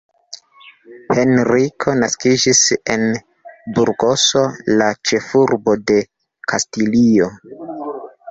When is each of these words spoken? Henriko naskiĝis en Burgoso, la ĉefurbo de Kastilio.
Henriko 1.17 1.93
naskiĝis 2.03 2.61
en 2.93 3.03
Burgoso, 3.77 4.43
la 4.81 4.89
ĉefurbo 5.11 5.75
de 5.91 6.01
Kastilio. 6.53 7.29